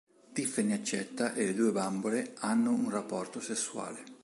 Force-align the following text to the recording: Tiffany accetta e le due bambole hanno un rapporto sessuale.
Tiffany 0.33 0.71
accetta 0.73 1.35
e 1.35 1.45
le 1.45 1.53
due 1.53 1.71
bambole 1.71 2.33
hanno 2.39 2.71
un 2.71 2.89
rapporto 2.89 3.39
sessuale. 3.39 4.03